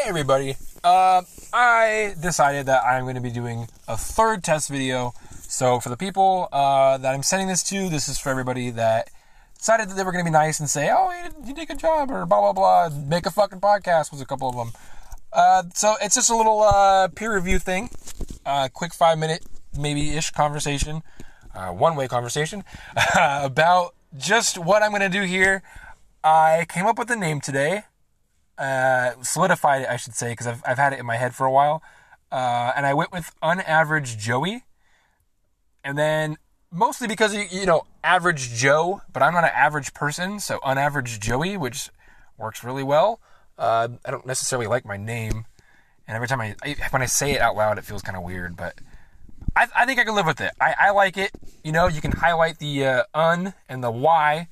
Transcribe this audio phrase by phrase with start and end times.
[0.00, 0.56] Hey everybody.
[0.82, 1.20] Uh,
[1.52, 5.12] I decided that I'm going to be doing a third test video.
[5.42, 9.10] So for the people uh, that I'm sending this to, this is for everybody that
[9.58, 11.78] decided that they were going to be nice and say, "Oh, you did, a good
[11.78, 12.98] job," or blah blah blah.
[12.98, 14.72] Make a fucking podcast was a couple of them.
[15.34, 17.90] Uh, so it's just a little uh, peer review thing,
[18.46, 19.44] uh, quick five minute
[19.78, 21.02] maybe ish conversation,
[21.54, 22.64] uh, one way conversation
[23.14, 25.62] about just what I'm going to do here.
[26.24, 27.82] I came up with a name today
[28.60, 31.46] uh, solidified it, I should say, because I've, I've had it in my head for
[31.46, 31.82] a while.
[32.30, 34.64] Uh, and I went with unaverage Joey.
[35.82, 36.36] And then
[36.70, 41.18] mostly because, you you know, average Joe, but I'm not an average person, so unaverage
[41.18, 41.88] Joey, which
[42.36, 43.18] works really well.
[43.58, 45.46] Uh, I don't necessarily like my name.
[46.06, 48.22] And every time I, I when I say it out loud, it feels kind of
[48.22, 48.74] weird, but
[49.56, 50.52] I, I, think I can live with it.
[50.60, 51.30] I, I like it.
[51.64, 54.48] You know, you can highlight the uh, un and the y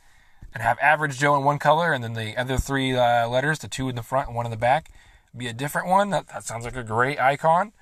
[0.59, 3.69] and have average Joe in one color, and then the other three uh, letters, the
[3.69, 4.91] two in the front and one in the back,
[5.37, 6.11] be a different one.
[6.11, 7.73] That, that sounds like a great icon.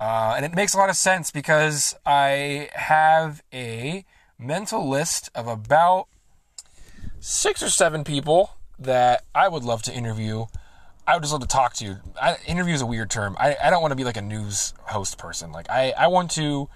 [0.00, 4.06] Uh, and it makes a lot of sense because I have a
[4.38, 6.06] mental list of about
[7.20, 10.46] six or seven people that I would love to interview.
[11.06, 11.98] I would just love to talk to.
[12.20, 13.36] I, interview is a weird term.
[13.38, 15.52] I, I don't want to be like a news host person.
[15.52, 16.70] Like I, I want to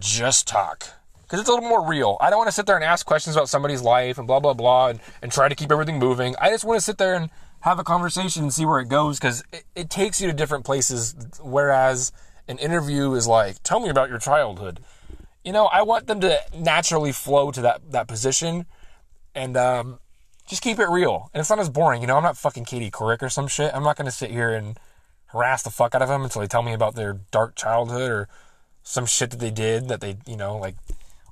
[0.00, 0.88] just talk
[1.30, 2.16] because it's a little more real.
[2.20, 4.54] I don't want to sit there and ask questions about somebody's life and blah blah
[4.54, 6.34] blah and, and try to keep everything moving.
[6.40, 9.20] I just want to sit there and have a conversation and see where it goes
[9.20, 11.14] because it, it takes you to different places.
[11.40, 12.10] Whereas
[12.48, 14.80] an interview is like, tell me about your childhood.
[15.44, 18.66] You know, I want them to naturally flow to that that position
[19.32, 20.00] and um,
[20.48, 21.30] just keep it real.
[21.32, 22.00] And it's not as boring.
[22.00, 23.70] You know, I'm not fucking Katie Couric or some shit.
[23.72, 24.80] I'm not going to sit here and
[25.26, 28.28] harass the fuck out of them until they tell me about their dark childhood or
[28.82, 30.74] some shit that they did that they, you know, like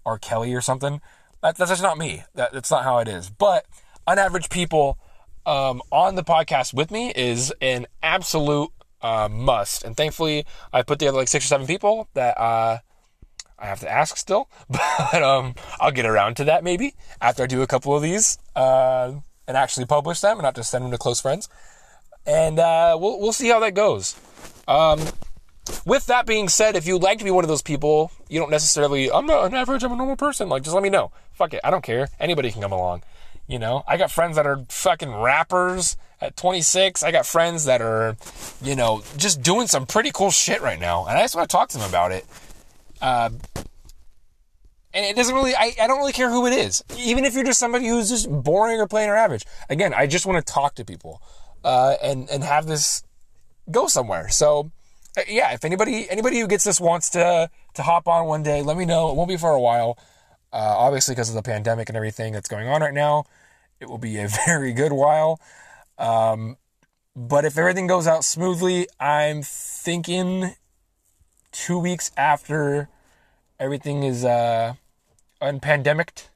[0.09, 0.19] R.
[0.19, 1.01] Kelly or something.
[1.43, 2.25] That, that's just not me.
[2.35, 3.31] That, that's not how it is.
[3.31, 3.67] But
[4.07, 4.99] unaverage people
[5.47, 8.71] um, on the podcast with me is an absolute
[9.03, 9.85] uh, must.
[9.85, 12.79] And thankfully, I put together like six or seven people that uh,
[13.59, 14.49] I have to ask still.
[14.69, 18.39] But um, I'll get around to that maybe after I do a couple of these
[18.57, 19.13] uh,
[19.47, 21.49] and actually publish them and not just send them to close friends.
[22.27, 24.15] And uh, we'll we'll see how that goes.
[24.67, 25.01] Um,
[25.89, 28.51] with that being said, if you'd like to be one of those people, you don't
[28.51, 30.49] necessarily, I'm not an average, I'm a normal person.
[30.51, 31.11] Like, just let me know.
[31.33, 31.61] Fuck it.
[31.65, 32.09] I don't care.
[32.21, 33.03] Anybody can come along.
[33.47, 37.03] You know, I got friends that are fucking rappers at 26.
[37.03, 38.19] I got friends that are,
[38.63, 41.07] you know, just doing some pretty cool shit right now.
[41.07, 42.27] And I just want to talk to them about it.
[43.01, 43.31] Uh,
[44.93, 46.85] and it doesn't really, I, I don't really care who it is.
[46.99, 49.47] Even if you're just somebody who's just boring or plain or average.
[49.71, 51.23] Again, I just want to talk to people,
[51.65, 53.03] uh, and, and have this
[53.71, 54.29] go somewhere.
[54.29, 54.71] So,
[55.29, 58.77] yeah, if anybody anybody who gets this wants to to hop on one day, let
[58.77, 59.11] me know.
[59.11, 59.99] It won't be for a while,
[60.53, 63.25] uh, obviously because of the pandemic and everything that's going on right now.
[63.81, 65.41] It will be a very good while.
[65.99, 66.57] Um,
[67.17, 70.55] but if everything goes out smoothly, I'm thinking
[71.51, 72.89] two weeks after
[73.59, 74.75] everything is uh,
[75.43, 76.29] unpandemicked.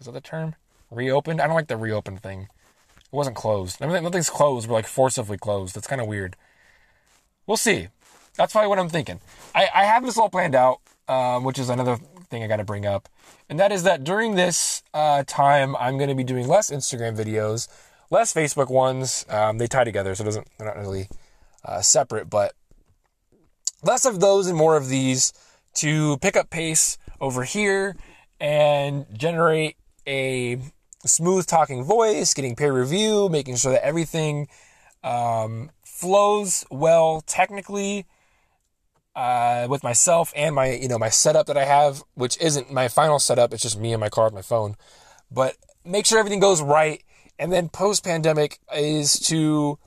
[0.00, 0.54] Is that the term?
[0.90, 1.40] Reopened?
[1.40, 2.48] I don't like the reopened thing.
[2.96, 3.82] It wasn't closed.
[3.82, 5.74] I mean, nothing's closed, but like forcibly closed.
[5.74, 6.36] That's kind of weird.
[7.46, 7.88] We'll see.
[8.36, 9.20] That's probably what I'm thinking.
[9.54, 12.64] I, I have this all planned out, um, which is another thing I got to
[12.64, 13.08] bring up.
[13.48, 17.16] And that is that during this uh, time, I'm going to be doing less Instagram
[17.16, 17.68] videos,
[18.10, 19.24] less Facebook ones.
[19.28, 21.08] Um, they tie together, so it doesn't, they're not really
[21.64, 22.54] uh, separate, but
[23.82, 25.32] less of those and more of these
[25.74, 27.96] to pick up pace over here
[28.40, 30.58] and generate a
[31.04, 34.48] smooth talking voice, getting peer review, making sure that everything
[35.02, 38.06] um, flows well technically
[39.16, 42.88] uh, with myself and my you know my setup that I have, which isn't my
[42.88, 43.52] final setup.
[43.52, 44.76] It's just me and my car with my phone.
[45.30, 47.02] But make sure everything goes right,
[47.38, 49.78] and then post pandemic is to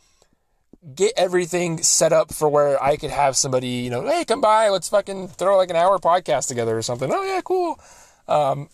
[0.96, 4.70] get everything set up for where I could have somebody you know, hey, come by,
[4.70, 7.12] let's fucking throw like an hour podcast together or something.
[7.12, 7.80] Oh yeah, cool.
[8.28, 8.70] Um,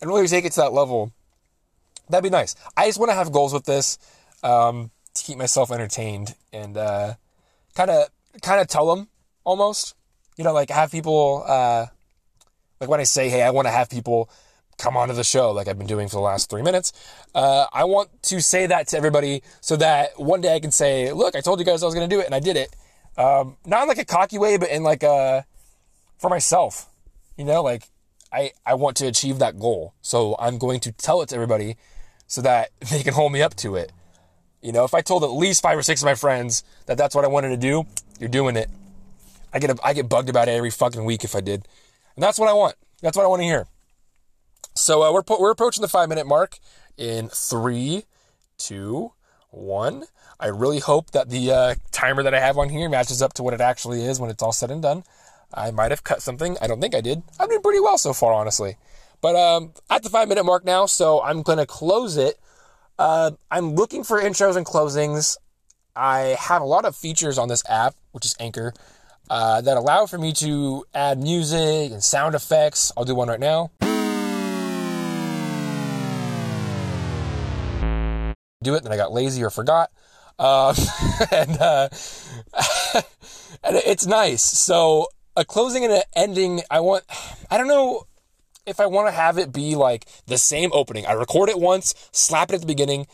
[0.00, 1.12] and really take it to that level.
[2.10, 2.54] That'd be nice.
[2.76, 3.98] I just want to have goals with this
[4.42, 8.08] um, to keep myself entertained and kind of
[8.42, 9.08] kind of tell them
[9.44, 9.94] almost.
[10.36, 11.86] You know, like have people, uh,
[12.80, 14.30] like when I say, hey, I want to have people
[14.78, 16.92] come onto the show, like I've been doing for the last three minutes,
[17.34, 21.12] uh, I want to say that to everybody so that one day I can say,
[21.12, 22.74] look, I told you guys I was going to do it and I did it.
[23.16, 25.44] Um, not in like a cocky way, but in like a,
[26.18, 26.88] for myself,
[27.36, 27.84] you know, like
[28.32, 29.94] I, I want to achieve that goal.
[30.00, 31.76] So I'm going to tell it to everybody
[32.26, 33.92] so that they can hold me up to it.
[34.62, 37.14] You know, if I told at least five or six of my friends that that's
[37.14, 37.84] what I wanted to do,
[38.18, 38.70] you're doing it.
[39.52, 41.66] I get a, I get bugged about it every fucking week if I did,
[42.16, 42.74] and that's what I want.
[43.02, 43.66] That's what I want to hear.
[44.74, 46.58] So uh, we're we're approaching the five minute mark
[46.96, 48.04] in three,
[48.58, 49.12] two,
[49.50, 50.04] one.
[50.40, 53.42] I really hope that the uh, timer that I have on here matches up to
[53.42, 55.04] what it actually is when it's all said and done.
[55.54, 56.56] I might have cut something.
[56.60, 57.22] I don't think I did.
[57.38, 58.76] I'm doing pretty well so far, honestly.
[59.20, 62.38] But um, at the five minute mark now, so I'm to close it.
[62.98, 65.36] Uh, I'm looking for intros and closings.
[65.94, 68.72] I have a lot of features on this app, which is Anchor,
[69.30, 72.92] uh, that allow for me to add music and sound effects.
[72.96, 73.70] I'll do one right now.
[78.62, 79.90] Do it, then I got lazy or forgot.
[80.38, 80.74] Um,
[81.32, 81.88] and, uh,
[83.64, 84.42] and it's nice.
[84.42, 87.04] So a closing and an ending, I want,
[87.50, 88.06] I don't know
[88.66, 91.06] if I want to have it be like the same opening.
[91.06, 93.06] I record it once, slap it at the beginning,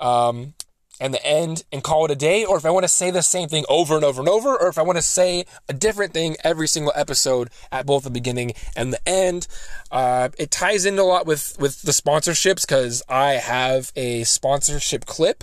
[0.00, 0.54] um,
[1.02, 3.22] and the end and call it a day, or if I want to say the
[3.22, 6.14] same thing over and over and over, or if I want to say a different
[6.14, 9.48] thing every single episode at both the beginning and the end.
[9.90, 15.04] Uh, it ties in a lot with with the sponsorships because I have a sponsorship
[15.04, 15.42] clip.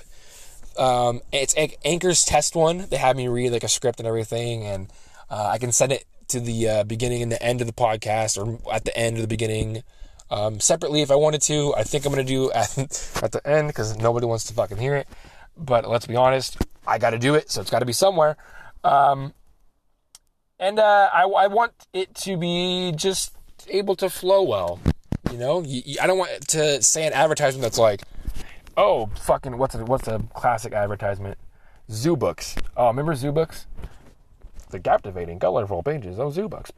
[0.78, 1.54] Um, it's
[1.84, 2.88] Anchor's test one.
[2.90, 4.88] They have me read like a script and everything, and
[5.30, 8.38] uh, I can send it to the uh, beginning and the end of the podcast,
[8.42, 9.84] or at the end or the beginning.
[10.32, 12.78] Um, separately, if I wanted to, I think I'm gonna do at,
[13.22, 15.08] at the end because nobody wants to fucking hear it
[15.60, 16.58] but let's be honest,
[16.88, 18.38] I got to do it, so it's got to be somewhere.
[18.84, 19.34] Um,
[20.60, 23.34] and uh, I, I, want it to be just
[23.68, 24.80] able to flow well.
[25.32, 28.02] You know, you, you, I don't want to say an advertisement that's like,
[28.78, 31.38] oh, fucking, what's a, what's a classic advertisement?
[31.90, 32.62] Zoobooks.
[32.78, 33.66] Oh, remember Zoobooks?
[34.70, 36.72] The captivating, colorful pages of Zoobooks.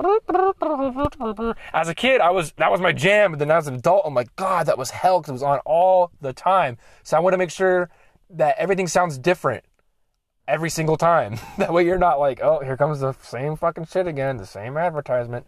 [1.73, 4.13] As a kid, I was that was my jam, but then as an adult, I'm
[4.13, 6.77] like, God, that was hell because it was on all the time.
[7.03, 7.89] So I want to make sure
[8.37, 9.63] that everything sounds different
[10.47, 11.39] every single time.
[11.57, 14.77] that way you're not like, oh, here comes the same fucking shit again, the same
[14.77, 15.45] advertisement.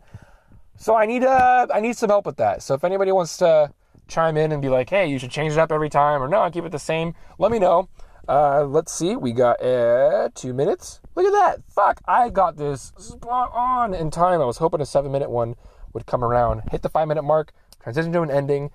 [0.78, 2.64] So I need uh I need some help with that.
[2.64, 3.72] So if anybody wants to
[4.08, 6.42] chime in and be like, hey, you should change it up every time, or no,
[6.42, 7.90] I keep it the same, let me know.
[8.28, 11.02] Uh, let's see, we got uh, two minutes.
[11.16, 11.64] Look at that.
[11.70, 14.42] Fuck, I got this spot on in time.
[14.42, 15.56] I was hoping a seven minute one
[15.94, 16.64] would come around.
[16.72, 17.52] Hit the five minute mark,
[17.82, 18.72] transition to an ending,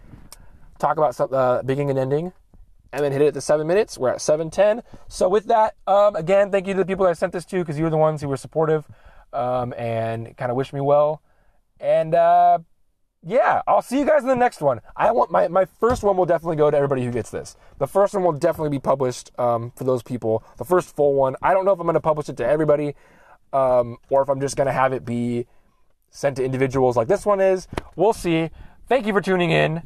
[0.79, 2.33] talk about the uh, beginning and ending,
[2.93, 3.99] and then hit it at the seven minutes.
[3.99, 4.83] We're at 7:10.
[5.09, 7.59] So with that, um, again, thank you to the people that I sent this to
[7.59, 8.87] because you were the ones who were supportive
[9.33, 11.23] um, and kind of wished me well.
[11.81, 12.59] And uh,
[13.23, 14.81] yeah, I'll see you guys in the next one.
[14.97, 17.57] I want my my first one will definitely go to everybody who gets this.
[17.79, 20.43] The first one will definitely be published um, for those people.
[20.57, 21.37] The first full one.
[21.43, 22.95] I don't know if I'm going to publish it to everybody
[23.53, 25.47] um, or if I'm just going to have it be
[26.11, 27.69] sent to individuals like this one is.
[27.97, 28.51] We'll see.
[28.89, 29.83] Thank you for tuning in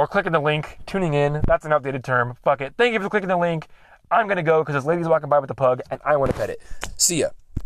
[0.00, 1.42] or clicking the link, tuning in.
[1.46, 2.34] That's an outdated term.
[2.42, 2.72] Fuck it.
[2.78, 3.68] Thank you for clicking the link.
[4.10, 6.32] I'm going to go because this lady's walking by with the pug and I want
[6.32, 6.62] to pet it.
[6.96, 7.28] See ya.